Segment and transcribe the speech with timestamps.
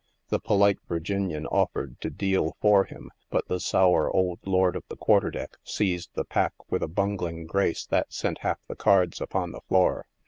[0.29, 4.97] The polite Virginian offered to deal for him, but the sour old lord of the
[4.97, 9.51] quarter deck seized the pack with a bungling grace that sent half the cards upon
[9.51, 10.07] the floor.